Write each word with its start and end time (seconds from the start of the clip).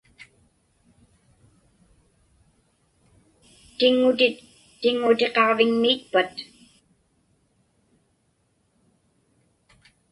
Tiŋŋutit 3.77 4.35
tiŋŋutiqaġviŋmiitpat? 4.81 6.31